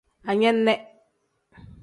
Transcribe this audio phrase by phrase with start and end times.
[0.29, 0.73] Anene.